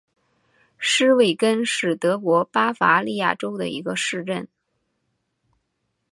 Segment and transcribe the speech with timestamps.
[0.79, 4.47] 施魏根是德国巴伐利亚州的一个市镇。